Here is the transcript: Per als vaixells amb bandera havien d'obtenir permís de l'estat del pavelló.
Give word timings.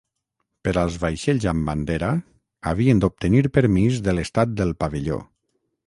Per 0.67 0.71
als 0.83 0.95
vaixells 1.03 1.45
amb 1.51 1.67
bandera 1.69 2.09
havien 2.73 3.05
d'obtenir 3.05 3.45
permís 3.59 4.03
de 4.09 4.19
l'estat 4.21 4.61
del 4.63 4.77
pavelló. 4.83 5.25